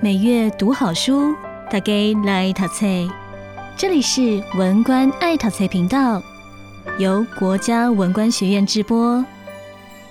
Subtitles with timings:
[0.00, 1.34] 每月读好书，
[1.68, 1.92] 大家
[2.24, 2.86] 来读册。
[3.76, 6.22] 这里是文官爱读册频道，
[7.00, 9.24] 由国家文官学院直播，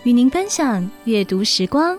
[0.04, 1.98] 与您分享阅读时光。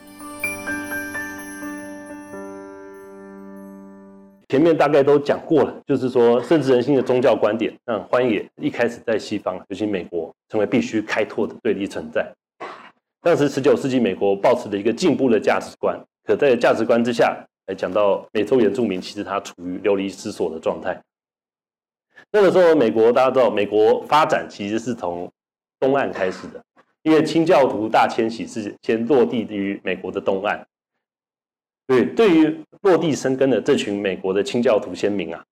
[4.51, 12.31] 前面大概都讲过了，就是说，深植人性的宗教观点，让荒野一开始在西方，尤其美国，成为必须开拓的对立存在。
[13.23, 17.35] 当时十九世纪美国抱持的一个进步的价值观，可在价值观之下。
[17.69, 20.99] 来讲到美洲原住民，其实他处于流离失所的状态。
[22.33, 25.31] 那个时候，美国大家知道，美国发展其实是从
[25.79, 26.63] 东岸开始的，
[27.03, 30.67] 因为清教徒大迁徙是先落地于美国的东岸。
[31.87, 35.45] 对，对于落地生根的这群美国的清教徒先民啊，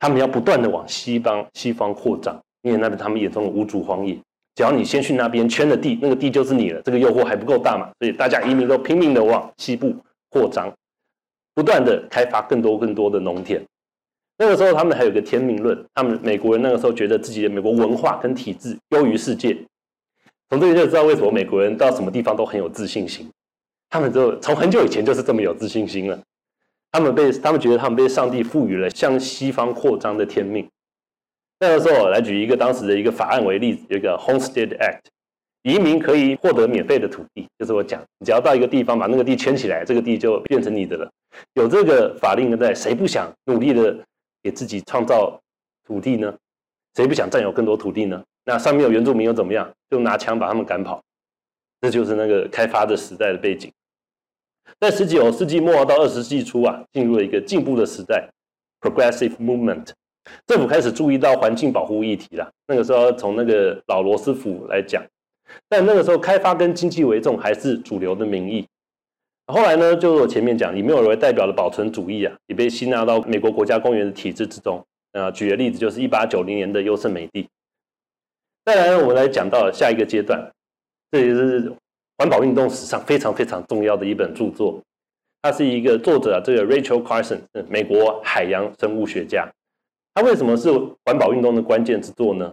[0.00, 4.18] 他们要不断的往西方西方扩张，因为那边他们眼中的无主荒野，
[4.56, 6.82] 只要你先去那边圈了地，那个地就是你了。
[6.82, 9.94] 这个诱惑还不够大嘛，所以大家移民都拼命的往西部
[10.30, 10.72] 扩张。
[11.58, 13.60] 不断的开发更多更多的农田，
[14.36, 19.58] 那个时候他们还有个天命论，他们美国人那个时候觉得自己的美国文化跟体制优于世界，
[20.48, 23.28] 从这里就知道为什么美国人到什么地方都很有自信心，
[23.90, 26.16] 他们就从很久以前就是这么有自信心了，
[26.92, 30.64] 他们被他们觉得他们被上帝赋予了向西方扩张的天命，
[31.58, 35.00] 那个时候来举一个当时的一个法案为例子，有一个 Homestead Act。
[35.62, 41.10] 移民可以获得免费的土地，就是我讲，你只要到一个地方把那个地圈起来，这个地就变成你的了。
[41.54, 43.98] 有这个法令在，谁不想努力的
[44.42, 45.38] 给自己创造
[45.84, 46.32] 土地呢？
[46.94, 48.22] 谁不想占有更多土地呢？
[48.44, 49.68] 那上面有原住民又怎么样？
[49.90, 51.02] 就拿枪把他们赶跑。
[51.80, 53.70] 这就是那个开发的时代的背景。
[54.80, 58.28] 在十九世纪末到二十世纪初啊，进入了一个进步的时代
[58.80, 59.88] ，Progressive Movement，
[60.46, 62.50] 政府开始注意到环境保护议题了。
[62.66, 65.04] 那个时候从那个老罗斯福来讲。
[65.68, 68.66] 但那个时候，开发跟经济为重还是主流的民意。
[69.46, 74.84] 后来呢，就是我前面讲，以缪尔为代表的保存主义啊，也被吸纳到美国国家公园的体制之中。
[75.12, 77.48] 啊，举个例子，就是一八九零年的优胜美地。
[78.66, 80.52] 再来呢，我们来讲到下一个阶段，
[81.10, 81.72] 这也是
[82.18, 84.78] 环保运动史上非常非常重要的一本著作。
[85.40, 89.50] 它是一个作者啊，这个 Rachel Carson，美国海洋生物学家。
[90.12, 90.70] 他为什么是
[91.06, 92.52] 环保运动的关键之作呢？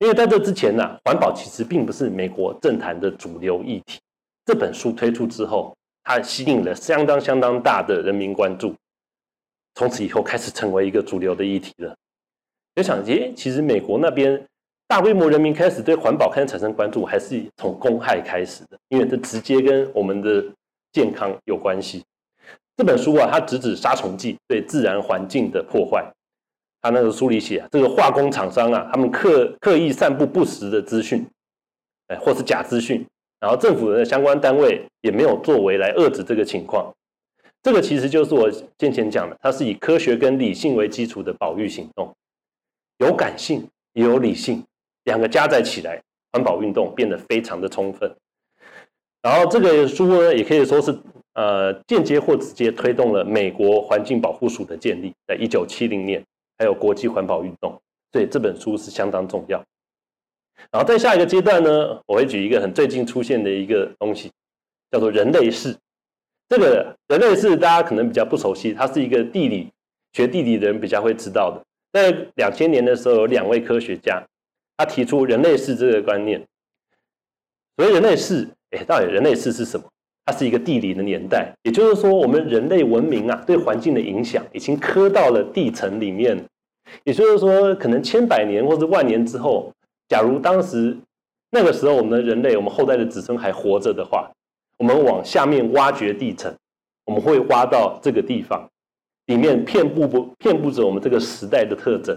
[0.00, 3.98] 因为在这之前呢、环保其实并不是美国政坛的主流议题。
[4.46, 8.74] 这本书推出之后，它吸引了相当相当大的人民关注，
[9.74, 11.94] 从此以后开始成为一个主流的议题了。
[12.76, 14.40] 就想，诶，其实美国那边
[14.86, 20.44] 大规模人民开始对环保开始产生关注，还是从公害开始的，因为这直接跟我们的
[20.92, 22.04] 健康有关系。
[22.76, 26.08] 这本书啊，它直指杀虫剂对自然环境的破坏。
[26.80, 31.26] 他那个书里写啊，这个化工厂商啊，他们刻刻意散布不实的资讯，
[32.06, 33.04] 哎，或是假资讯，
[33.40, 36.94] 然后政府的相关单位也没有作为来遏制这个情况。
[37.62, 42.14] 这个其实就是我先前讲的，它是以科学跟理性为基础的保育行动，
[42.98, 44.62] 有感性也有理性，
[45.04, 46.00] 两个加在起来，
[46.32, 48.10] 环保运动变得非常的充分。
[49.20, 50.96] 然后这个书呢，也可以说是
[51.34, 56.24] 呃间接或直接推动了美国环境保护署的建立，在一九七零年。
[56.58, 57.80] 还有国际环保运动，
[58.12, 59.64] 所以这本书是相当重要。
[60.72, 64.30] 然后在下一个阶段呢，我会举一个很最近出现的一个东西，
[64.90, 65.76] 叫做人类世。
[66.48, 69.70] 这个人类世大家可能比较不熟悉，它是一个地理
[70.12, 71.62] 学地理的人比较会知道的。
[71.92, 74.22] 在两千年的时候，有两位科学家，
[74.76, 76.44] 他提出人类世这个观念。
[77.76, 79.88] 所谓人类世，哎，到底人类世是什么？
[80.28, 86.38] 它是一个地理的年代，也就是说，我们人类文明啊，对环境的影响已经刻到了地层里面。
[87.04, 89.72] 也就是说，可能千百年或者万年之后，
[90.06, 90.94] 假如当时
[91.50, 94.30] 那个时候我们的人类，我们后代的子孙还活着的话，
[94.76, 96.54] 我们往下面挖掘地层，
[97.06, 98.68] 我们会挖到这个地方，
[99.24, 102.14] 里面遍布不遍布着我们这个时代的特征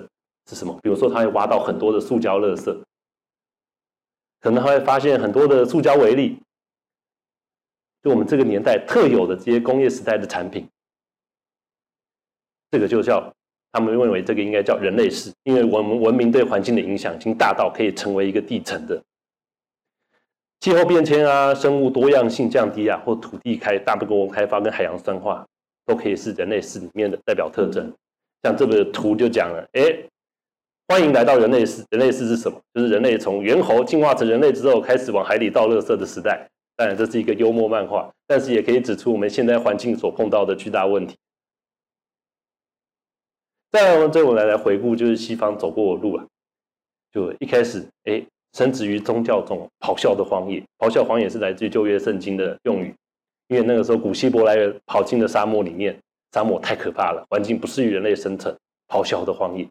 [0.50, 0.78] 是什么？
[0.84, 2.78] 比如说，他会挖到很多的塑胶垃圾，
[4.42, 6.38] 可能还会发现很多的塑胶微粒。
[8.04, 10.68] 就我们这个年代特有的这些工业时代的产品，
[12.72, 13.32] 这个就叫
[13.72, 19.02] 他们认为这个应该叫人类世，因为我们文明对环境的影响已经大到可以成为一个地层的
[20.60, 25.46] 气候变迁啊、生物多样性降低啊，或土地开大规模开发跟海洋酸化，
[25.86, 27.92] 都可以是人类世里面的代表特征。
[28.44, 29.96] 像这个图就讲了，哎，
[30.88, 31.84] 欢迎来到人类世。
[31.90, 32.60] 人类世是什么？
[32.74, 36.48] 就是人类从猿猴进化成人类之后，开始往海里倒垃圾的时代。
[36.76, 41.16] 当然，这是一个幽默漫画，但是也可以指出我们现在环境所碰到的巨大问题。
[43.72, 46.26] 再来，我们最后来来回顾，就是西方走过的路啊。
[47.12, 52.96] 就一开始，哎，深植于宗教中咆哮的荒野，咆哮荒野是来自于旧约圣经的用语，
[53.48, 55.98] 因为那个时候古希伯来人跑进了沙漠里面，
[56.32, 58.58] 沙漠太可怕了，环境不适于人类生存，
[58.88, 59.68] 咆哮的荒野。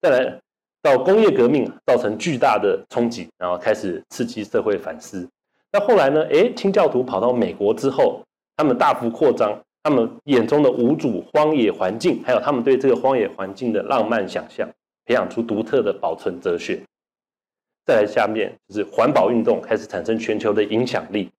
[0.00, 0.40] 再来
[0.82, 5.28] 到工业革命，造成巨大的冲击，然后开始刺激社会反思。
[5.72, 6.22] 那后来呢？
[6.30, 8.22] 诶，清教徒跑到美国之后，
[8.56, 14.66] 他们大幅扩张，他们眼中的无主荒野环境，还有他们对这个荒野环境的浪漫想象，
[15.04, 16.80] 培养出独特的保存哲学。
[17.84, 21.30] 再来下面就是环保运动开始产生全球的影响力。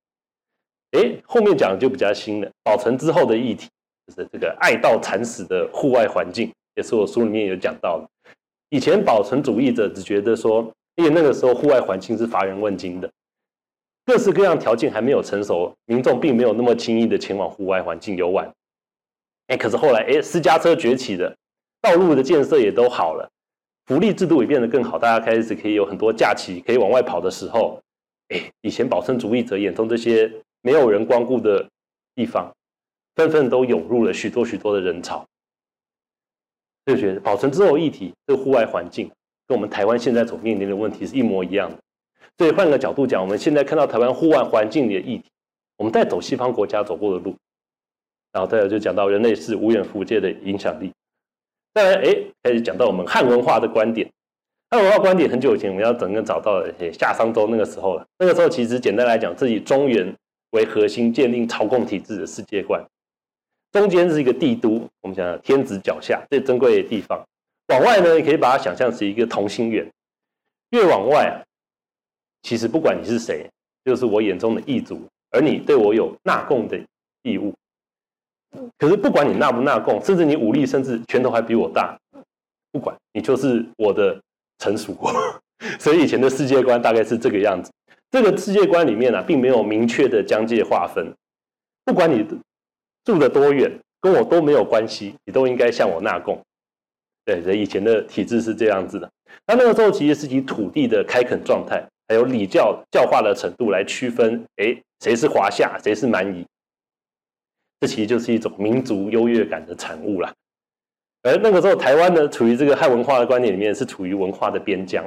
[0.92, 3.68] 诶，后面讲的就比较新了，保存之后的议题，
[4.08, 8.08] 就是这个爱到惨死的户外环境，也是我书里面有讲到的。
[8.70, 13.10] 以前保存主义者只觉得说，因为那个时候户外环境是乏人问津的。
[14.08, 18.50] 各式各样条件还没有成熟，民众并没有那么轻易的前往户外环境游玩。
[19.48, 21.36] 哎，可是后来，哎，私家车崛起了，
[21.82, 23.30] 道路的建设也都好了，
[23.86, 27.82] 福利制度也变得更好，大家开始可以有很多假期可以往外跑的时候，
[28.30, 30.32] 哎，以前保存主义者眼中这些
[30.62, 31.70] 没有人光顾的
[32.16, 32.50] 地方，
[33.16, 35.26] 纷纷都涌入了许多许多的人潮。
[36.86, 39.12] 就觉得保存之后议题，这户外环境
[39.46, 41.78] 跟我们台湾现在所面临的问题是一模一样的。
[42.38, 45.26] 所以换个角度讲，我们现在看到台湾户外环境里的议题，
[45.78, 47.36] 我们在走西方国家走过的路，
[48.32, 50.92] 然后再来就讲到人类是无远弗届的影响力。
[51.74, 54.08] 再来，哎，开始讲到我们汉文化的观点。
[54.70, 58.06] 汉文化观点很久以前我们要整个找到夏商周那个时候了。
[58.20, 60.14] 那个时候其实简单来讲，是以中原
[60.52, 62.86] 为核心建立朝贡体制的世界观，
[63.72, 67.24] 中间是一个帝都，我们讲天子脚下最珍贵的地方。
[67.70, 69.90] 往外呢，你可以把它想象是一个同心圆，
[70.72, 71.47] 越往外啊。
[72.44, 73.50] 其实不管你是谁，
[73.86, 75.02] 就是我眼中的异族，
[75.32, 76.80] 而你对我有纳贡的
[77.24, 77.54] 义务。
[78.78, 81.98] 可是不管你纳不纳贡，甚至你武力甚至拳头还比我大，
[82.72, 84.20] 不管你就是我的
[84.60, 84.98] 臣属。
[85.80, 87.72] 所以以前的世界观大概是这个样子。
[88.10, 91.12] 这个世界观里面呢、啊，并没有明确的疆界划分。
[91.84, 92.26] 不管你
[93.04, 96.42] 住的多远，跟我都没有关系，你都应该向我纳贡。
[97.26, 99.10] 对，所以以前的体制是这样子的。
[99.46, 101.86] 那那个时候其实是以土地的开垦状态。
[102.08, 106.46] 还有礼教教化的程度来区分，哎，谁是华夏，谁是蛮夷？
[107.80, 110.34] 这其实就是一种民族优越感的产物啦。
[111.24, 115.04] 而那个时候，台湾呢，处于这个汉文化的观念里面，是处于文化的边疆。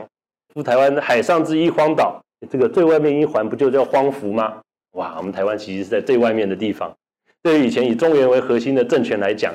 [0.53, 2.21] 夫台湾海上之一荒岛，
[2.51, 4.61] 这个最外面一环不就叫荒服吗？
[4.93, 6.95] 哇，我们台湾其实是在最外面的地方。
[7.43, 9.55] 对于以前以中原为核心的政权来讲，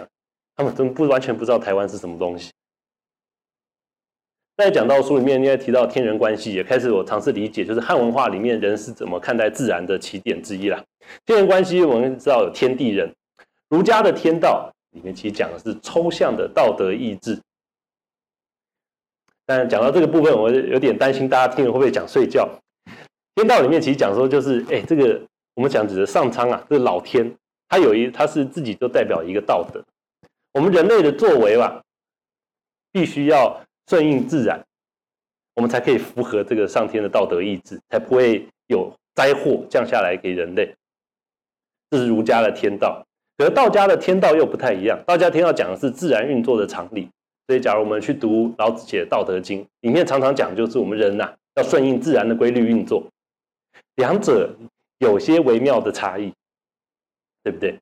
[0.56, 2.51] 他们真不完全不知道台湾是什么东西。
[4.57, 10.81] 在讲到书里面，应该提到天人关系，也开始我尝试理解，就是汉文化里面人是怎么看待自然的起点之一啦。
[11.25, 13.13] 天人关系，我们知道有天地人，
[13.67, 17.37] 儒家的天道里面其实讲的是抽象的道德意志。
[19.45, 22.49] 但讲到这个部分，我有点担心大家听了会不会讲睡觉。
[23.35, 25.21] 天道里面其实讲说，就是哎，这个
[25.55, 27.29] 我们讲指的上苍啊，这个老天，
[27.67, 29.83] 他有一，他是自己就代表一个道德。
[30.53, 31.83] 我们人类的作为吧，
[32.93, 33.61] 必须要。
[33.87, 34.63] 顺应自然，
[35.55, 40.73] 我们才可以符合这个上天的道德意志，才不会有灾祸降下来给人类。
[41.91, 43.05] 这是儒家的天道，
[43.37, 44.99] 可是道家的天道又不太一样。
[45.05, 47.07] 道家天道讲的是自然运作的常理，
[47.47, 53.07] 所以假如我们去读老子写的《道德经》，里面常常讲就是我们人呐、啊、要顺应自然的规律运作，
[53.95, 54.53] 两者
[54.97, 56.33] 有些微妙的差异，
[57.43, 57.79] 对不对？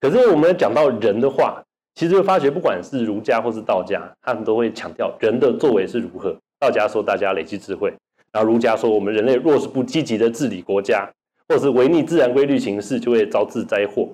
[0.00, 1.62] 可是我们讲到人的话。
[1.94, 6.36] 其实会发觉，不管是儒家或是道家，他们都会强调人的作为是如何。
[6.58, 7.92] 道家说大家累积智慧，
[8.32, 11.08] 然后儒家说我们人类若是不积极的治理国家，
[11.48, 14.08] 或是违逆自然规律行事，就会招致灾祸。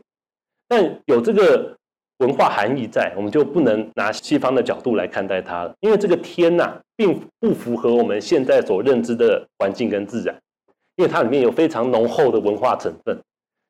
[0.69, 1.75] 但有这个
[2.19, 10.37] 文化含义在，我们就不能拿西方的角度来看待它了，因为这个天呐、啊，并不符合我们现在所认知的环境跟自然，
[10.97, 13.19] 因为它里面有非常浓厚的文化成分。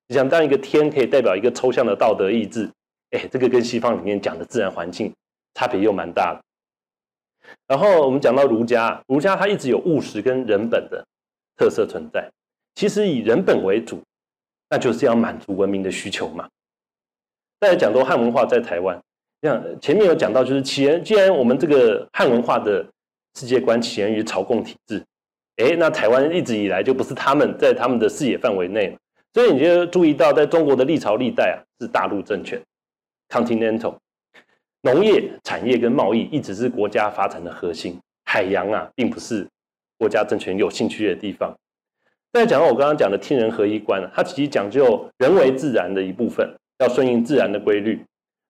[0.09, 2.69] 你想，当一个天可以代表一个抽象的道德意志。
[3.11, 5.13] 哎，这个跟西方里面讲的自然环境
[5.55, 6.41] 差别又蛮大的。
[7.67, 11.05] 然后我们讲到儒家，儒家它一直有务实跟人本的
[11.57, 12.31] 特色存在。
[12.77, 14.01] 其实以人本为主，
[14.69, 16.49] 那就是要满足文明的需求嘛。
[17.59, 18.99] 再来讲到汉文化在台湾，
[19.43, 22.87] 像前面有讲到，就是起源，既然我们这个汉文化的
[23.35, 25.05] 世界观起源于朝贡体制，
[25.57, 28.97] 哎，那台湾一直以来就不是他们在他们的视野范围内，
[29.35, 32.61] 所以你就注意到，在中国的历朝历代啊，是大陆政权。
[33.31, 33.97] Continental
[34.83, 39.47] 农业产业跟贸易一直是国家发展的核心，海洋啊，并不是
[39.99, 41.57] 国家政权有兴趣的地方。
[42.33, 48.03] 再讲到我刚刚讲的天人合一观，它其实讲究人为自然的一部分，要顺应自然的规律，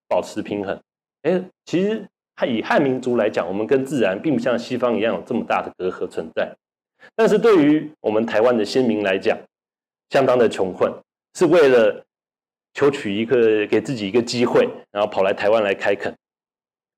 [0.09, 0.79] 保持平衡。
[1.23, 2.07] 哎，其实
[2.47, 6.55] 以汉民族来讲，我们跟自然并不像西方一样有这么大的隔阂存在。
[7.17, 9.37] 但是对于我们台湾的先民来讲，
[10.11, 10.93] 相当的穷困，
[11.35, 12.05] 是为了
[12.75, 16.15] 求取一个给自己一个机会，然后跑来台湾来开垦，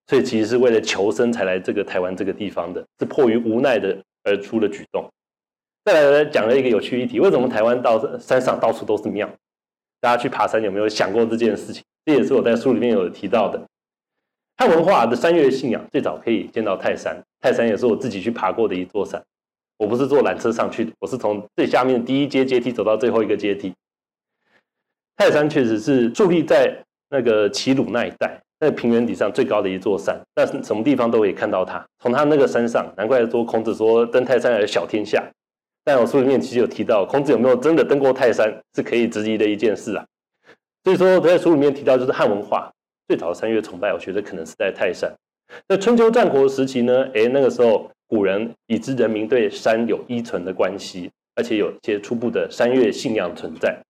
[0.06, 5.08] 所以其实是为了求生才来这个台湾这个地方的，是迫于无奈的而出的举动。
[5.84, 9.28] 再来讲了一个有趣议题，为什么台湾到山上到处都是庙？
[10.00, 11.82] 大家去爬山有没有想过这件事情？
[12.04, 13.60] 这也是我在书里面有提到的。
[14.56, 19.20] 汉文化的山岳信仰最早可以见到泰山，泰山也是我自己去爬过的一座山。
[19.78, 23.72] 我不是坐缆车上去的，我是从最下面第一阶阶梯走到最后一个阶梯。
[25.22, 26.76] 泰山确实是伫立在
[27.08, 31.80] 那个齐鲁那一带，那个平原底上最高的一座山，但是什么地方都可以看到它。
[32.00, 35.24] 从它那个山上，难怪说孔子说登泰山而小天下。
[35.84, 40.04] 但我书里面其实有提到，孔子有没有真的登过泰山，是可以质疑的一件事啊。
[40.82, 42.68] 所以说，在书里面提到，就是汉文化
[43.06, 45.08] 最早的山岳崇拜，我觉得可能是在泰山。
[45.68, 53.80] 那春秋战国时期呢，诶，那个时候古人已知人民对山有依存的关系，而且有一些初步的山岳信仰存在。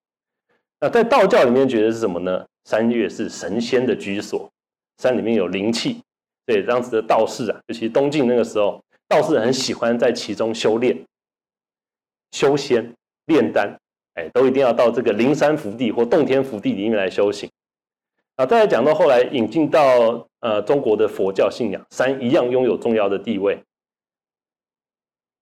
[0.83, 2.45] 那在道教里面觉得是什么呢？
[2.65, 4.51] 山岳是神仙的居所，
[4.99, 6.03] 山里面有灵气，
[6.45, 11.01] 所以当时的道士啊，尤其东晋那个时候，道士很喜欢在其中修炼。
[12.33, 12.93] 修仙、
[13.27, 13.79] 炼丹，
[14.15, 17.49] 哎，都一定要到这个灵山福地或洞天福地里面来修行。
[18.35, 23.63] 啊，再来讲到后来引进到呃中国的佛教信仰，山一样拥有重要的地位。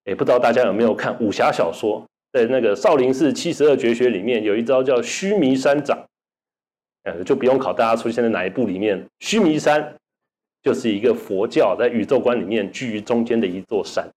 [0.04, 5.98] 哎，不知道大家有没有看武侠小说，在那个少林寺七十二绝学里面有一招叫须弥山掌，
[7.04, 9.04] 呃，就不用考大家出现在哪一部里面。
[9.18, 9.96] 须弥山
[10.62, 14.08] 就是一个佛教在宇宙观里面居于中间的一座山。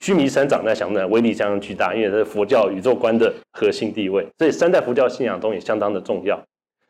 [0.00, 6.42] 须弥山掌在想呢，威力相当巨大，因为这是佛教宇宙观的核心地位，所以山在佛教信仰中也相当的重要。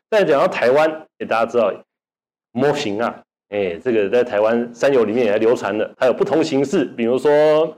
[0.09, 1.71] 再讲到台湾，给大家知道
[2.53, 7.77] 模型啊，哎，这个在台湾山友里面也流传的，它有不同形式，比如说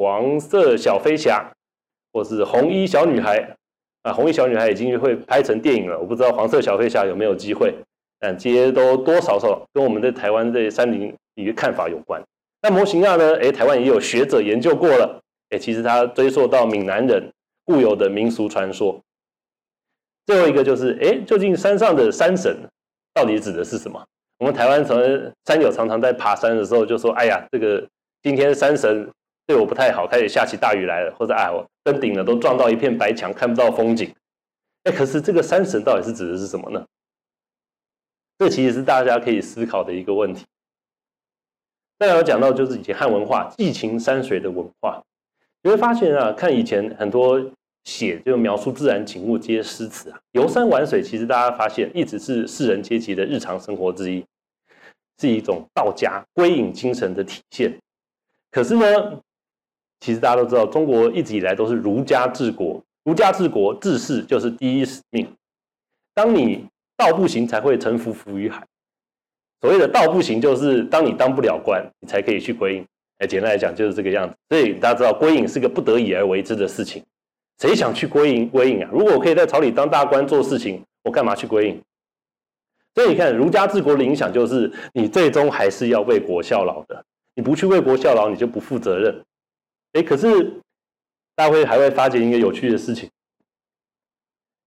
[0.00, 1.52] 黄色小飞侠，
[2.10, 3.54] 或是红衣小女孩
[4.00, 7.74] 啊，红衣小女孩已经会拍成电影了，我不知道黄色小飞侠有没有机会，
[8.18, 12.18] 但这些都多少少跟我们在台湾这山林一个看法有关。
[12.62, 13.34] 那模型啊呢？
[13.40, 15.20] 诶，台湾也有学者研究过了。
[15.50, 17.30] 诶，其实它追溯到闽南人
[17.66, 18.98] 固有的民俗传说。
[20.24, 22.56] 最后一个就是，诶，究竟山上的山神
[23.12, 24.02] 到底指的是什么？
[24.38, 24.98] 我们台湾从
[25.44, 27.86] 山友常常在爬山的时候就说：“哎呀，这个
[28.22, 29.06] 今天山神
[29.50, 34.08] 对我不太好，开始下起大雨来了，或者哎，我登顶了都撞到一片白墙，看不到风景。”
[34.84, 36.86] 哎，可是这个山神到底是指的是什么呢？
[38.38, 40.46] 这其实是大家可以思考的一个问题。
[41.98, 45.02] 再有讲到就是以前汉文化寄情山水的文化，
[45.64, 47.44] 你会发现啊，看以前很多
[47.82, 54.24] 写就描述自然景物这些诗词啊，游山玩水，其实大家发现一直是士人阶级的日常生活之一，
[55.18, 57.76] 是一种道家归隐精神的体现。
[58.52, 59.20] 可是呢，
[60.00, 65.26] 其实大家都知道，中国一直以来都是儒家治国，儒家治国治世就是第一使命。
[66.14, 66.66] 当你
[66.96, 68.66] 道不行，才会臣服浮于海。
[69.60, 72.86] 所谓的道不行，就是当你当不了官，你才可以去归隐。
[73.18, 74.34] 哎，简单来讲就是这个样子。
[74.48, 77.04] 所以大家知道，归隐是个不得已而为之的事情。
[77.58, 78.48] 谁想去归隐？
[78.48, 78.88] 归隐啊！
[78.90, 81.82] 如果我可以在朝里当大官做事情，我干嘛去归隐？
[82.94, 87.04] 所以你看，儒家治国的影响就是，你最终还是要为国效劳的。
[87.34, 89.22] 你不去为国效劳，你就不负责任。
[89.92, 90.28] 哎，可是
[91.34, 93.08] 大家会还会发现一个有趣的事情，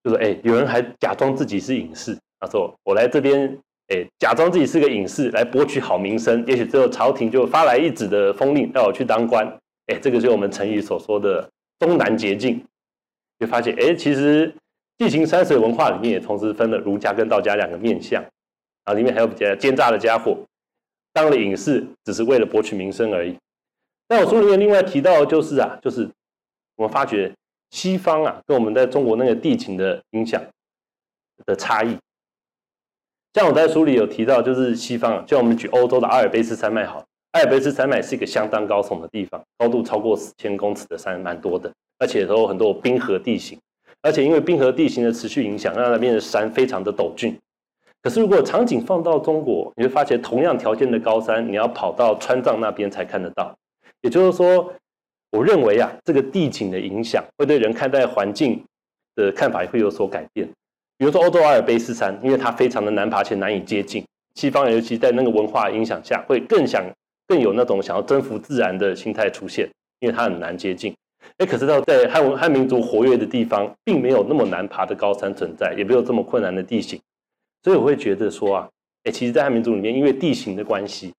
[0.03, 3.57] 就是哎，有人还假装自己是隐士，他说我来这边。
[3.87, 9.45] 哎，假装自己是个隐士来博取好名声，也许最后朝廷就发来一纸的封令，让我去当官。
[9.87, 12.63] 哎，这个就是我们成语所说的“东南捷径”。
[13.37, 14.51] 就发现，哎，其实
[14.97, 18.23] 地形山水文化里面也同时分了儒家跟道家两个面向
[18.85, 20.37] 啊，里面还有比较奸诈的家伙，
[21.11, 23.35] 当了隐士只是为了博取名声而已。
[24.09, 26.07] 那我书里面另外提到就是啊，就是
[26.75, 27.33] 我们发觉
[27.71, 30.41] 西方啊，跟我们在中国那个地形的影响
[31.45, 31.97] 的差异。
[33.33, 43.57] 像我在书里有提到，就是西方啊，就我们举欧洲的阿尔卑斯山脉好，阿尔卑斯山脉是一个相当高耸的地方，高度超过四千公尺的山蛮多的，而且都有很多冰河地形，
[44.03, 47.35] 而且因为冰河地形的持续影响，让那边的山非常的陡峻。
[48.03, 53.55] 可是如果场景放到中国，你会发现同样条件的高山，你要跑到川藏那边才看得到。
[54.03, 54.71] 也就是说，
[55.31, 58.63] 我认为啊，这个地景的影响会对人看待环境
[59.15, 60.47] 的看法也会有所改变。
[60.97, 64.05] 比如说欧洲阿尔卑斯山，因为它非常的难爬且难以接近，
[64.35, 66.85] 西方人尤其在那个文化影响下，会更想
[67.27, 69.67] 更有那种想要征服自然的心态出现，
[70.01, 70.93] 因为它很难接近。
[71.37, 76.99] 哎，可是到在汉文汉民族活跃的地方，并没有那么难爬的高山存在，也没有这么困难的地形，
[77.63, 78.69] 所以我会觉得说啊，
[79.05, 81.13] 哎，其实，在汉民族里面，因为地形的关系，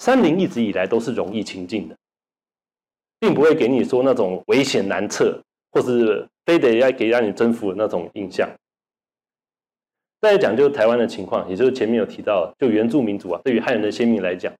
[0.00, 1.96] 山林一直以来都是容易亲近的，
[3.24, 5.40] 并不会给你说那种危险难测，
[5.70, 8.46] 或是非得要给让你征服的那种印象。
[10.20, 14.52] 再来讲就是台湾的情况，也就是前面有提到，就原住民族啊，对于汉人的先民来讲，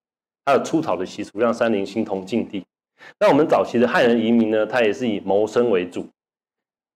[0.46, 2.64] 他的出草的习俗让山林形同禁地。
[3.20, 6.08] 那我们早期的汉人移民呢，他也是以谋生为主。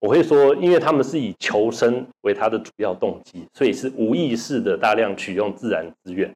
[0.00, 6.32] 我会说，因为他们是以求生为他的主要动机，所以是无意识的大量取用自然资源。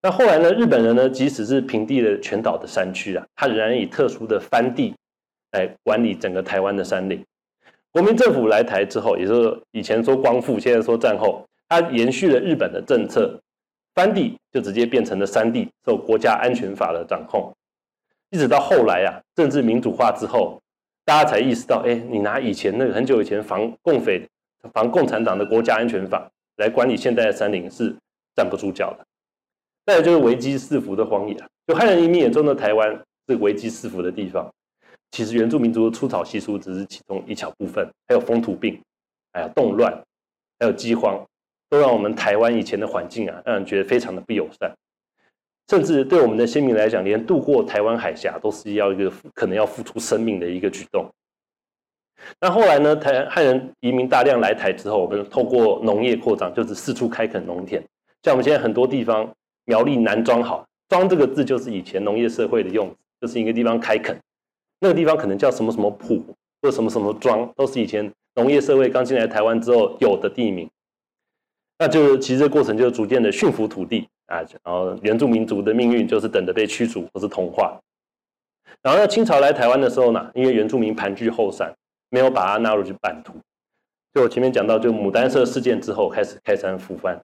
[0.00, 4.94] 那后来呢，日本人呢，即使是平地了全岛的山区啊，他仍然以特殊的藩地
[5.52, 7.24] 来管理整个台湾的山林。
[7.90, 13.40] 国民政府来台之后，也就是以前说光复，现在说战后，他延续了日本的政策，
[13.94, 17.52] 藩地就直接变成了山地，受国家安全法的掌控。
[18.30, 20.60] 一直到后来啊，政治民主化之后，
[21.04, 24.24] 大家才意识到，哎，你拿以前那个很久以前防共匪、
[24.72, 27.92] 防共产党的国家安全法来管理现在的山林，是
[28.36, 29.04] 站不住脚的。
[29.88, 31.34] 再来就是危机四伏的荒野，
[31.66, 32.94] 就汉人移民眼中的台湾
[33.26, 34.46] 是危机四伏的地方。
[35.12, 38.78] 其实原住民族的出草习俗只是其中一小部分，还有风土病，
[39.32, 39.90] 还有动乱，
[40.60, 41.18] 还有饥荒，
[41.70, 44.70] 都让我们台湾以前的环境啊，让人觉得非常的不友善。
[45.70, 51.10] 甚至对我们的先民来讲，连渡过台湾海峡都是要一个可能要付出生命的一个举动。
[52.38, 57.82] 那后来呢，台汉人移民大量来台之后，我们透过农业扩张，就是四处开垦农田。
[58.22, 59.34] 像我们现在很多地方，
[59.68, 64.18] 苗栗南庄好，庄这个字就是以前农业社会的用，就是一个地方开垦。
[64.80, 66.24] 那个地方可能叫什么什么埔，
[66.62, 70.66] 或什么什么庄，都是以前农业社会刚进来台湾之后有的地名。
[71.78, 77.78] 那就其实这个过程就是逐渐的驯服土地啊，然后原住民族的命运就是等着被驱逐或是同化。
[78.80, 81.70] 然后在清朝来台湾的时候呢，因为原住民盘踞后山，
[82.08, 83.34] 没有把它纳入去版图。
[84.14, 87.20] 就我前面讲到，就牡丹社事件之后开始开山复藩。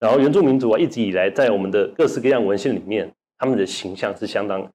[0.00, 4.68] 然后原住民族啊，一直以来在我们的各式各样文献里面，他们的形象是相当。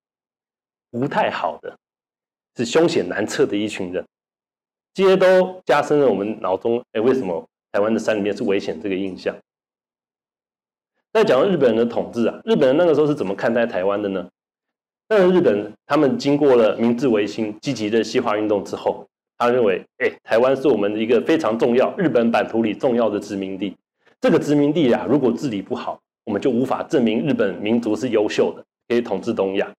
[0.91, 1.75] 不太好的，
[2.55, 4.05] 是凶险难测的一群人，
[4.93, 9.35] 这些都加深了我们脑中，哎，为什么台湾的山里面是危险这个印象？
[11.11, 14.29] 再讲到日本人的统治啊，日本人那个时候是怎么看待台湾的呢？
[15.09, 19.07] 那日本他们经过了明治维新、积极的西化运动之后，
[19.39, 23.75] 他认为，哎，台湾是我们的一个非常重要、日本版图里重要的殖民地。
[24.23, 29.69] 这个殖民地啊，如果治理不好，我们就无法证明日本民族是优秀的，可以统治东亚。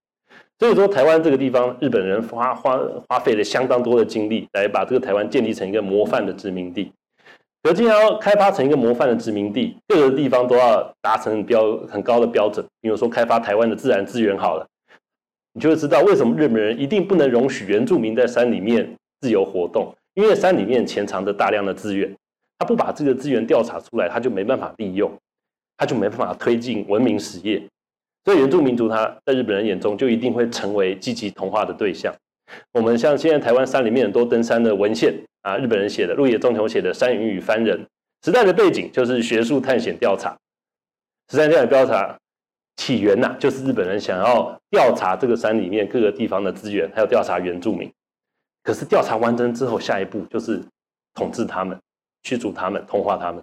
[0.59, 2.79] 所以说，台湾这个地方，日本人花花
[3.09, 6.93] 花费了相当多的精力，来把这个台湾建立成一个模范的殖民地。
[7.63, 12.63] 可既然要开发成一个模范的殖民地，各个地方都要达成标很高的标准。
[12.83, 14.67] 比如说，开发台湾的自然资源好了，
[15.55, 22.15] 你就会知道为什么日本人一定不能容许原住民在山里面自由活动，因为山里面潜藏着大量的资源，
[22.65, 25.13] 不把这个资源调查出来，他就没办法利用，
[25.77, 27.63] 他就没办法推进文明实业。
[28.25, 32.13] 所以原住民族，他在日本人眼中就一定会成为积极同化的对象。
[32.73, 37.79] 我们像现在台湾山里面很多登山的文献啊，日本人写的，鹿野忠雄写的《山云与番人》，
[38.25, 40.37] 时代的背景就是学术探险调查。
[41.31, 42.19] 时代调查调查
[42.77, 47.91] 起源呐、就是日本人想要调查这个山里面各个地方的资源，还有调查原住民。
[48.63, 50.63] 可是调查完成之后，下一步就是
[51.15, 51.79] 统治他们，
[52.25, 53.41] 驱逐他们，同化他们。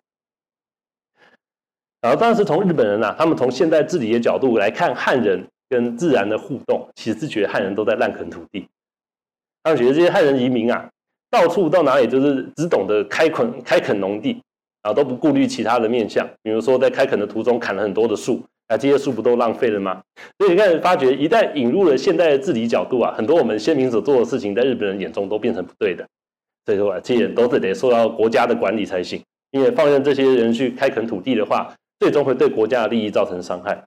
[2.01, 8.67] 然后当时从日本人呐、啊，他们从现代治理的角度来看汉人跟自然的互动，其实是觉得汉人都在滥垦土地。
[9.63, 10.89] 他们觉得这些汉人移民啊，
[11.29, 14.41] 到处到哪里就是只懂得开垦开垦农地，
[14.81, 20.01] 然后都不顾虑其他的面向，比如说在开垦的途中砍了很多的树，啊，这些树不都浪费了吗？
[20.39, 26.03] 所以你看，发觉一旦引入了现代的治理角度啊，很多我们先民所做的事情，在日本人眼中都变成不对的。
[26.65, 33.84] 所以说啊，这些都是得受到国家的管理才行，因为放任这些人去开垦土地的话，最终会对国家的利益造成伤害，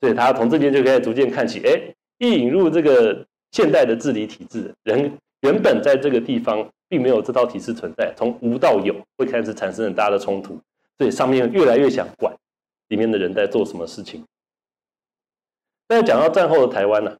[0.00, 5.12] 所以他从这边就可以逐渐看起，哎，一引入这个现代的治理体制，人
[5.42, 10.58] 原本在这个地方并没有这套体制存在，从无到有会开始产生很大的冲突，
[10.98, 12.34] 所以上面越来越想管
[12.88, 14.24] 里面的人在做什么事情。
[15.86, 17.16] 但是讲到战后的台湾呢，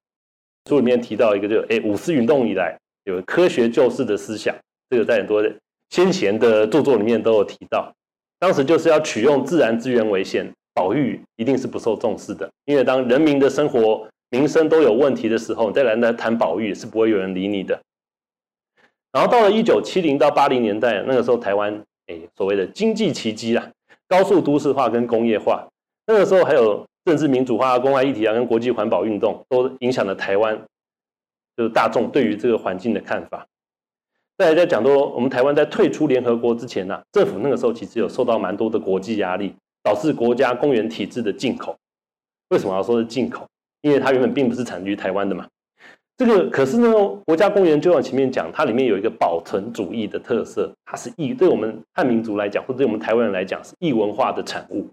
[0.66, 4.54] 书里面提到一个，就哎五四运动以来有科学救世的思想，
[4.88, 5.42] 这个在很多
[5.88, 7.92] 先贤的著作里面都有提到。
[8.38, 12.48] 当时就是要取用自然资源为先，保育一定是不受重视的。
[12.64, 17.78] 因为当人民的生活民生都有问题的时候，你再来来谈保育是不会有人理你的。
[19.12, 23.70] 然后到了一九七零到八零年代，那个时候台湾哎所谓的经济奇迹啦，
[24.08, 25.66] 高速都市化跟工业化，
[26.06, 30.56] 那个时候还有政治民主化、公开议题啊跟国际环保运动，都影响了台湾
[31.56, 33.46] 就是大众对于这个环境的看法。
[34.38, 41.76] 再来在讲说，我们台湾在退出联合国之前呢、啊，政府那个时候其实有受到蛮多的国际压力，导致国家公园体制的进口。
[42.48, 43.46] 为什么要说是进口？
[43.82, 45.46] 因为它原本并不是产于台湾的嘛。
[46.16, 46.90] 这个可是呢，
[47.24, 54.86] 国家公园就像前面讲，它里面有一个保存主义的特色，它是异，对我们汉民族来讲，或者对我们台湾人来讲，是异文化的产物。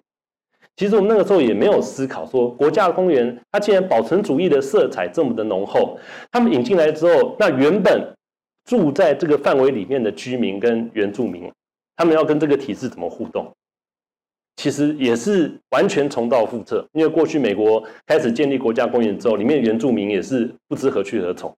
[0.77, 5.99] 其实我们那个时候也没有思考说，国家公园它既然保存主义的色彩这么的浓厚，
[6.31, 8.15] 他们引进来之后，那原本
[8.63, 11.51] 住在这个范围里面的居民跟原住民，
[11.95, 13.51] 他们要跟这个体制怎么互动？
[14.57, 21.51] 其实也是完全重蹈覆辙，因为过去美国开始建立国家公园之后，里面原住民也是不知何去何从。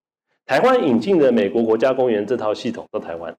[0.45, 3.35] 台湾引进的美国国家公园这套系统到台湾，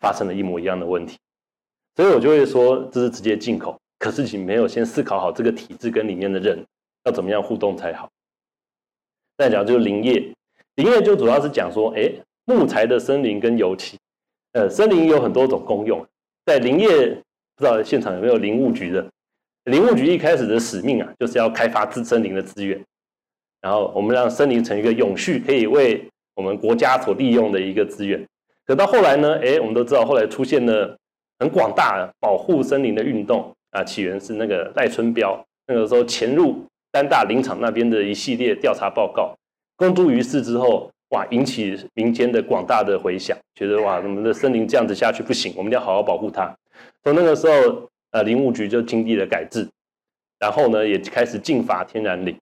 [0.00, 1.18] 发生了一模一样的问题，
[1.96, 6.64] 所以我就会说这是直接进口，可是你没有先思考好这个体制跟里面的人
[7.04, 8.08] 要怎么样互动才好。
[9.36, 10.32] 再讲就是林业，
[10.76, 12.12] 林业就主要是讲说，哎，
[12.44, 13.98] 木材的森林跟油气，
[14.52, 16.06] 呃，森林有很多种功用，
[16.44, 17.22] 在林业。
[17.56, 19.04] 不知道现场有没有林务局的？
[19.64, 22.80] 林务局一开始的使命啊，就是要开发自森林的资源，
[23.60, 28.24] 然后我们让森林成一个永续，可以为我们国家所利用的一个资源。
[28.64, 30.96] 可到后来呢，哎，我们都知道后来出现了
[31.40, 39.34] 很广大保护森林的运动啊，起源是那个赖春标那个时候潜入丹大林场那边的一系列调查报告，
[39.76, 46.54] 公诸于世之后，哇，引起民间的广大的回响，觉得哇，我们的森林这样子下去不行，我们要好好保护它。
[47.02, 49.68] 从那个时候，呃，林务局就经历了改制，
[50.38, 52.36] 然后呢，也开始禁伐天然林。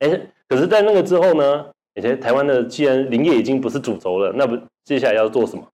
[0.00, 0.08] 哎，
[0.48, 5.66] 可是，在那个之后呢，而且台湾的既然林业已经不是主轴了，那不接下来要做什么？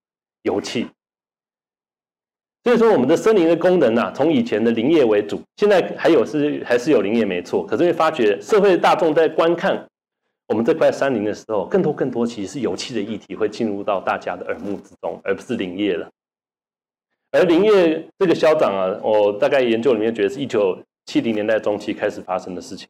[0.43, 0.87] 油气。
[2.63, 9.85] 所以说，我们的森林的功能啊，从以前的林业为主，现在还有是还是有林业没错，可是会发觉社会大众在观看
[10.47, 16.09] 我们这块山林的时候，更多更多其实是油气的议题会进入到大家的耳目之中，而不是林业了。
[17.31, 22.87] 而林业这个消长啊，我大概研究里面觉得是一九七零年代中期开始发生的事情。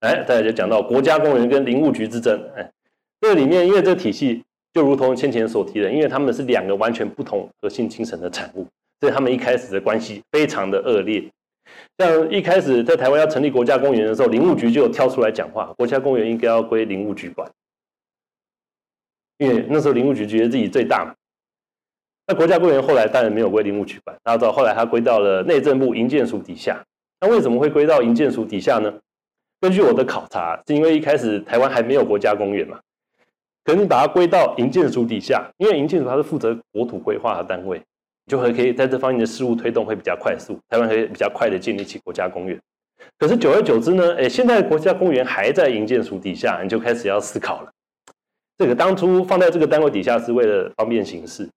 [0.00, 2.38] 哎，大家就讲到国家公园跟林务局之争。
[2.54, 2.70] 哎，
[3.20, 8.66] 这里面因为这个体系就如同先前所提的，因为他们是两个完全不同核心精神的产物，
[9.00, 11.24] 所以他们一开始的关系非常的恶劣。
[11.98, 17.50] 像一开始在台湾要成立国家公园的时候，林务局就有跳出来讲话，国家公园应该要归林务局管，
[19.38, 21.14] 因为那时候林务局觉得自己最大嘛。
[22.26, 26.82] 那国家公园后来当然没有归林务局管，大家知道后来它归到了内政部营建署底下。
[27.20, 28.92] 那为什么会归到营建署底下呢？
[29.60, 32.80] 根据我的考察，是因为一开始台湾还没有国家公园嘛，
[33.64, 37.80] 可是你把它归到营建署底下，因为营建署它是负责国土规划的单位，
[38.26, 42.58] 就会可以在这方面的事务推动会比较快速，台湾可以比较快的建立起国家公园。
[43.18, 47.70] 可是久而久之呢，哎，现在国家公园还在营建署底下，你就开始要思考了。
[48.58, 51.48] 这个当初放在这个单位底下是为了方便行事。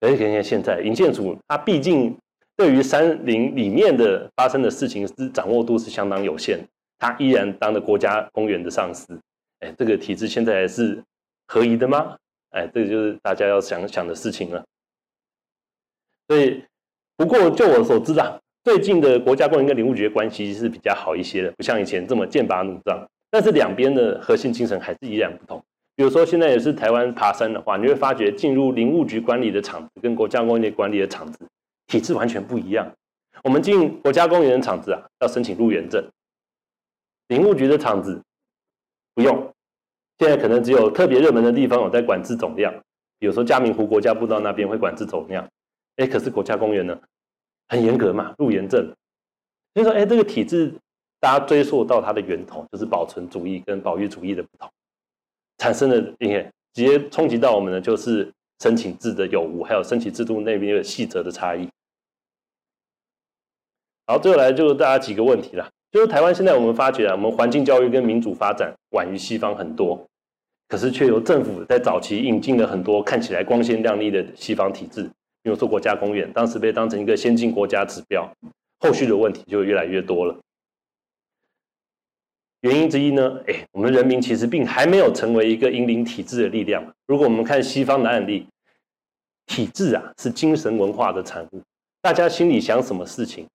[0.00, 2.16] 而且看现在营建署，它毕竟
[2.56, 6.58] 对于山林里面的发生的事情是掌握度是相当有限，
[6.98, 9.18] 它依然当着国家公园的上司。
[9.60, 11.02] 哎，这个体制现在还是
[11.50, 12.16] 合宜的吗？
[12.50, 14.64] 哎，这个就是大家要想想的事情了。
[16.28, 16.62] 所以，
[17.16, 23.04] 不过就我所知啊，最近的国家公园跟林务局的关系是比较好一些的，不像以前这么剑拔弩张。
[23.32, 25.60] 但是两边的核心精神还是依然不同。
[25.96, 31.48] 比如说，现在也是台湾爬山的话，你会发觉进入林务局管理的场子跟国家公园管理的场子
[31.88, 32.88] 体制完全不一样。
[33.42, 36.00] 我们进国家公园的场子啊，要申请入园证；
[37.26, 38.22] 林务局的场子
[39.14, 39.52] 不用。
[40.20, 42.70] 现在可能只有特别热门的地方有在管制总量，
[43.18, 45.48] 比如说嘉明湖国家步道那边会管制总量。
[45.96, 47.00] 哎，可是国家公园呢，
[47.68, 48.84] 很严格嘛，入园证。
[49.72, 50.74] 所以说，哎，这个体制
[51.20, 54.70] 大家追溯到它的源头，就是保存主义跟保育主义的不同。
[55.56, 61.66] 产生的因为直接冲击到我们的就是申请制的有无，还有申请制度那边的细则的差异。
[64.06, 70.06] 好，最后来就大家几个问题啦，就是台湾现在我们发觉啊，我们环境教育跟民主发展晚于西方很多，
[70.68, 75.02] 可是却由政府在早期引进了很多看起来光鲜亮丽的西方体制，
[75.42, 78.30] 比如说国家公园，当时被当成一个先进国家指标，
[78.78, 80.38] 后续的问题就越来越多了。
[82.60, 86.84] 原因之一呢，哎，我们人民其实并还没有成为一个引领体制的力量。
[87.06, 88.46] 如果我们看西方的案例，
[89.46, 91.62] 体制啊是精神文化的产物，
[92.00, 93.46] 大家心里想什么事情，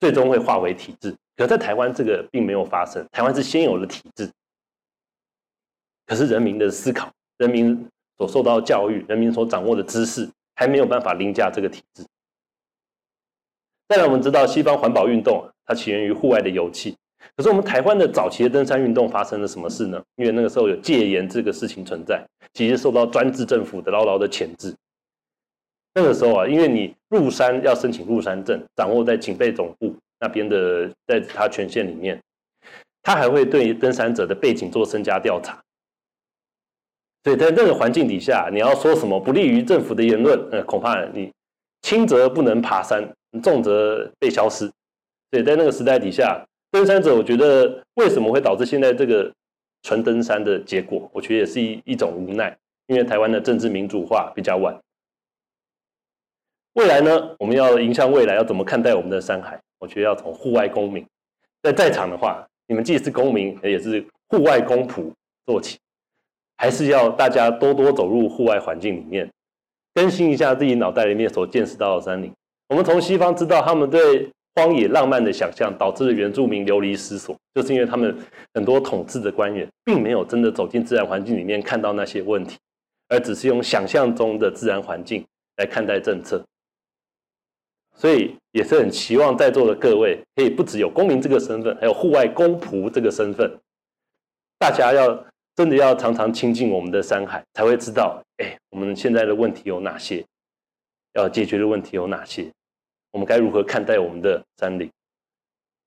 [0.00, 1.14] 最终会化为体制。
[1.36, 4.30] 可在台湾这个并没有发生，台湾是先有了体制，
[6.06, 12.04] 可是人民的思考、人民所受到教育、人民所掌握的知识，还没有办法凌驾这个体制。
[13.88, 16.94] 再来，我们知道西方环保运动啊，它起源于户外的游憩。
[17.36, 20.02] 可是我们台湾的早期的登山运动发生了什么事呢？
[20.16, 24.74] 因为那个时候有戒严这个事情存在，其实受到专制政府的牢牢的钳制。
[25.94, 32.18] 那个时候啊，因为你入山要申请入山证，掌握在警备总部那边的，在他权限里面。
[33.02, 35.58] 他还会对登山者的背景做身家调查。
[37.24, 41.32] 所以在那个环境底下，你要说什么不利于政府的言论，呃，恐怕你
[41.82, 43.08] 轻则不能爬山，
[43.42, 44.70] 重则被消失。
[45.30, 49.32] 所以在那个时代底下，登山者，我觉得为什么会导致现在这个
[49.82, 51.08] 纯登山的结果？
[51.12, 52.54] 我觉得也是一一种无奈，
[52.88, 54.78] 因为台湾的政治民主化比较晚。
[56.78, 59.60] 未来呢，我们要迎向未来，要怎么看待我们的山海？
[59.80, 61.04] 我觉得要从户外公民，
[61.60, 65.10] 在在场的话，你们既是公民，也是户外公仆
[65.44, 65.76] 做起。
[66.56, 69.28] 还是要大家多多走入户外环境里面，
[69.92, 72.32] 更新一下自己脑袋里面所见识到的山林。
[72.68, 78.16] 我们从西方知道，他们对荒野浪漫的想象，导致了原住民流离失所，就是因为他们
[78.54, 82.56] 很多统治的官员，并没有真的走进自然环境里面看到那些问题，
[83.08, 86.40] 而只是用想象中的自然环境来看待政策。
[87.98, 93.58] 所以也是很期望在座的各位，可以不只有公民这个身份，还有户外公仆这个身份，
[94.58, 95.26] 大家要。
[95.58, 100.24] 真的要常常亲近我们的山海，才会知道，哎，我们现在的问题有哪些，
[101.14, 102.48] 要解决的问题有哪些，
[103.10, 104.88] 我们该如何看待我们的山林？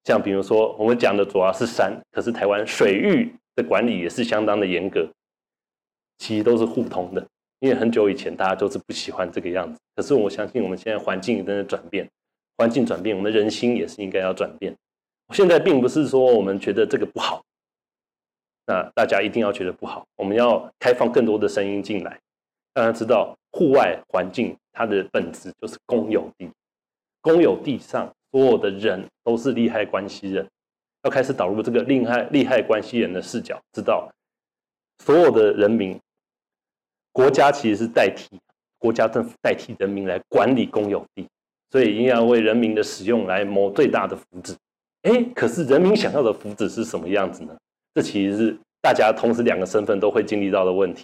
[0.04, 5.10] 像比如说，我们讲的主要是山，可是台湾水域的管理也是相当的严格，
[6.17, 7.26] 其实都是互通的。
[7.62, 12.10] 因为很久以前大家都是不喜欢这个样子，可是我相信我们现在环境正在转变，
[12.58, 14.76] 环境转变，我们人心也是应该要转变。
[15.34, 17.41] 现在并不是说我们觉得这个不好。
[18.65, 22.19] 那大家一定要觉得不好，我们要开放更多的声音进来。
[22.74, 26.50] 大家知道，户外环境它的本质就是公有地，
[27.21, 30.47] 公有地上所有的人都是利害关系人，
[31.04, 34.10] 要开始导入这个利害利害关系人的视角，知道
[35.04, 36.00] 所有的人民，
[37.12, 38.39] 国家其实是代替
[38.78, 41.28] 国家政府代替人民来管理公有地，
[41.69, 44.56] 所以一定要为人民的使用来谋最大的福祉。
[45.04, 47.56] 哎，可是人民想要的福祉是什么样子呢？
[47.93, 51.04] 这其实是大家同时两个身份都会经历到的问题。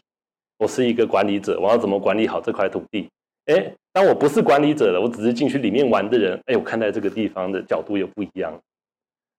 [0.59, 3.09] 我是一个管理者，我要怎么管理好这块土地？
[3.45, 8.57] 哎，当我不是管理者了，我只是进去里面玩的人，哎，我看待这个地方的角度又不一样。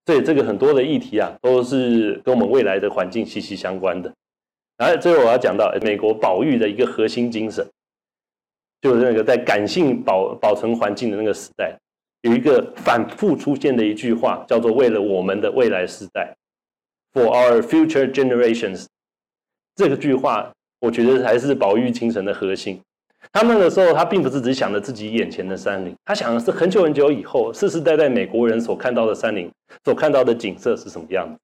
[0.06, 4.12] 所以这个很多的议题啊，都是跟我们未来的环境息息相关的。
[4.78, 7.68] 然后最后我要讲到美国保育的一个核心精神，
[8.80, 11.76] 就是那个在感性保保存环境的那个时代，
[12.22, 16.32] 有一个反复出现的一句话，叫做“为了我们的未来世代”。
[17.12, 18.86] For our future generations，
[19.74, 22.80] 这个句话，我觉得才是保育精神的核心。
[23.32, 29.50] 他们的时候，他并不是只想着自己眼前的山林，他想的是很久很久以后，世世代代美国人所看到的山林，
[29.84, 31.36] 所看到的景色是什么样子。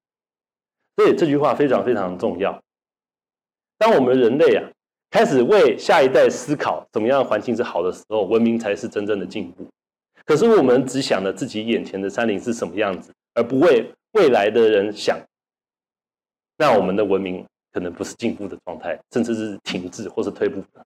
[0.95, 2.57] 所以这句话非常非常重要。
[3.77, 4.63] 当我们人类啊，
[5.11, 9.67] 开始为下一代思考怎么样环境是好的时候，文明才是真正的进步。
[10.25, 15.19] 可是我们只想着自己眼前的山林是什么样子，而不为未来的人想。
[16.57, 20.85] 那我们的文明可能不是进步的状态，甚至是停滞或是退步的。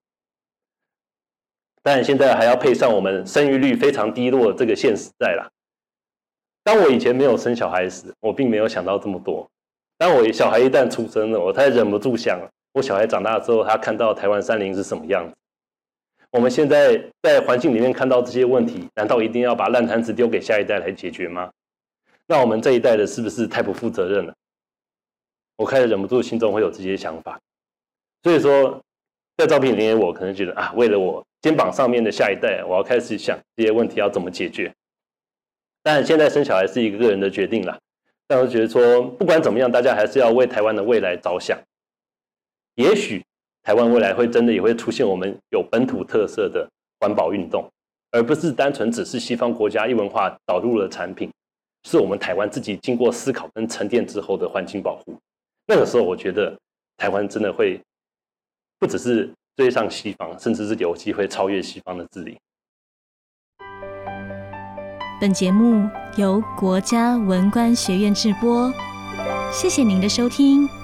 [1.82, 5.50] 但现在还要配上我们生育率非常低落的这个现实在啦。
[6.64, 9.50] 当我以前没有生小孩时，我并没有想到这么多。
[9.98, 12.50] 当我小孩一旦出生了，我才忍不住想了：
[12.80, 15.36] 我小孩长大之后，他看到台湾山林是什么样子？
[16.32, 21.52] 我们现在在环境里面看到这些问题，难道一定要把烂摊子丢给下一代来解决吗？
[22.26, 24.34] 那我们这一代的是不是太不负责任了？
[25.58, 27.38] 我开始忍不住，心中会有这些想法，
[28.24, 28.82] 所以说，
[29.36, 34.74] 在照片里面，我可能觉得啊，为了我肩膀上面的下一代，我要开始想这些问题要怎么解决。
[35.84, 37.78] 但现在生小孩是一个个人的决定了，
[38.26, 41.60] 但我觉得说，不管怎么样，大家还是要为台湾的未来着想。
[42.80, 43.22] 也许
[43.64, 46.66] 台湾未来会真的也会出现我们有本土特色的
[47.02, 47.70] 环保运动，
[48.12, 51.30] 而不是单纯只是西方国家一文化导入了产品，
[51.84, 55.14] 是我们台湾自己经过思考跟沉淀之后的环境保护。
[55.68, 56.58] 那个时候，我觉得
[56.96, 57.78] 台湾真的会
[58.80, 62.38] 不只是追上西方，甚至是有机会超越西方的治理。
[65.20, 68.72] 本节目由国家文官学院制播，
[69.52, 70.79] 谢谢您的收听。